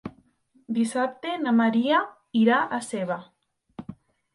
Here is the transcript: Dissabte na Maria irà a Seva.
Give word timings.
Dissabte 0.77 1.35
na 1.43 1.55
Maria 1.59 2.01
irà 2.43 2.67
a 2.79 2.85
Seva. 2.91 3.23